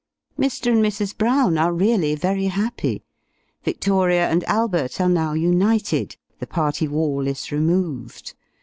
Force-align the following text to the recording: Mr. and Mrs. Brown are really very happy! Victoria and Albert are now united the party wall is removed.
Mr. 0.35 0.71
and 0.71 0.83
Mrs. 0.83 1.15
Brown 1.15 1.59
are 1.59 1.71
really 1.71 2.15
very 2.15 2.45
happy! 2.47 3.03
Victoria 3.63 4.27
and 4.27 4.43
Albert 4.45 4.99
are 4.99 5.07
now 5.07 5.33
united 5.33 6.17
the 6.39 6.47
party 6.47 6.87
wall 6.87 7.27
is 7.27 7.51
removed. 7.51 8.33